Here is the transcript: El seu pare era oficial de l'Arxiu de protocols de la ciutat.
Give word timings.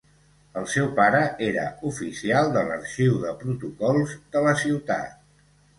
El 0.61 0.63
seu 0.75 0.87
pare 0.99 1.19
era 1.49 1.67
oficial 1.91 2.51
de 2.57 2.65
l'Arxiu 2.71 3.23
de 3.27 3.35
protocols 3.45 4.21
de 4.35 4.47
la 4.49 4.61
ciutat. 4.65 5.19